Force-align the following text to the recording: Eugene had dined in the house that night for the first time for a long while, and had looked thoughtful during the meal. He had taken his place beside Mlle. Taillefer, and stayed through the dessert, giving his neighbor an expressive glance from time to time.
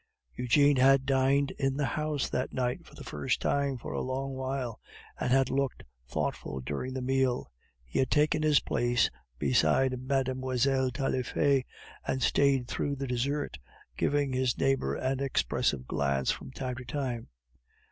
Eugene 0.33 0.77
had 0.77 1.05
dined 1.05 1.51
in 1.59 1.77
the 1.77 1.85
house 1.85 2.27
that 2.27 2.51
night 2.51 2.83
for 2.87 2.95
the 2.95 3.03
first 3.03 3.39
time 3.39 3.77
for 3.77 3.93
a 3.93 4.01
long 4.01 4.33
while, 4.33 4.79
and 5.19 5.31
had 5.31 5.51
looked 5.51 5.83
thoughtful 6.07 6.59
during 6.59 6.91
the 6.95 7.03
meal. 7.03 7.51
He 7.85 7.99
had 7.99 8.09
taken 8.09 8.41
his 8.41 8.61
place 8.61 9.11
beside 9.37 9.91
Mlle. 10.01 10.89
Taillefer, 10.91 11.61
and 12.07 12.23
stayed 12.23 12.67
through 12.67 12.95
the 12.95 13.05
dessert, 13.05 13.59
giving 13.95 14.33
his 14.33 14.57
neighbor 14.57 14.95
an 14.95 15.19
expressive 15.19 15.85
glance 15.85 16.31
from 16.31 16.49
time 16.49 16.77
to 16.77 16.85
time. 16.85 17.27